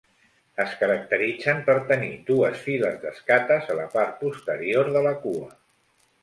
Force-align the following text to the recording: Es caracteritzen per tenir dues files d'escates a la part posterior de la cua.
Es 0.61 0.71
caracteritzen 0.77 1.59
per 1.67 1.75
tenir 1.91 2.09
dues 2.29 2.63
files 2.69 2.97
d'escates 3.05 3.69
a 3.75 3.77
la 3.81 3.87
part 3.97 4.17
posterior 4.23 4.91
de 4.97 5.05
la 5.11 5.15
cua. 5.29 5.53